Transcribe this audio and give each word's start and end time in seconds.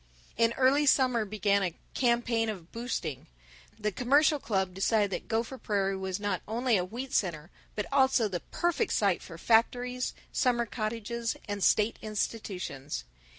In 0.35 0.53
early 0.53 0.87
summer 0.87 1.25
began 1.25 1.61
a 1.61 1.75
"campaign 1.93 2.49
of 2.49 2.71
boosting." 2.71 3.27
The 3.77 3.91
Commercial 3.91 4.39
Club 4.39 4.73
decided 4.73 5.11
that 5.11 5.27
Gopher 5.27 5.59
Prairie 5.59 5.95
was 5.95 6.19
not 6.19 6.41
only 6.47 6.75
a 6.75 6.83
wheat 6.83 7.13
center 7.13 7.51
but 7.75 7.85
also 7.91 8.27
the 8.27 8.39
perfect 8.39 8.93
site 8.93 9.21
for 9.21 9.37
factories, 9.37 10.15
summer 10.31 10.65
cottages, 10.65 11.37
and 11.47 11.63
state 11.63 11.99
institutions. 12.01 13.03